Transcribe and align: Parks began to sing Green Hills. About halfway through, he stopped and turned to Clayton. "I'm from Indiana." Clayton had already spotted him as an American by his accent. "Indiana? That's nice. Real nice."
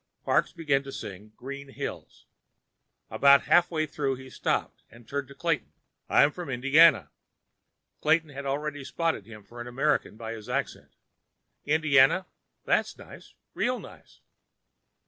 Parks 0.25 0.51
began 0.51 0.81
to 0.81 0.91
sing 0.91 1.31
Green 1.37 1.67
Hills. 1.69 2.25
About 3.11 3.43
halfway 3.43 3.85
through, 3.85 4.15
he 4.15 4.31
stopped 4.31 4.81
and 4.89 5.07
turned 5.07 5.27
to 5.27 5.35
Clayton. 5.35 5.73
"I'm 6.09 6.31
from 6.31 6.49
Indiana." 6.49 7.11
Clayton 8.01 8.31
had 8.31 8.47
already 8.47 8.83
spotted 8.83 9.27
him 9.27 9.43
as 9.43 9.51
an 9.51 9.67
American 9.67 10.17
by 10.17 10.33
his 10.33 10.49
accent. 10.49 10.95
"Indiana? 11.67 12.25
That's 12.65 12.97
nice. 12.97 13.35
Real 13.53 13.79
nice." 13.79 14.21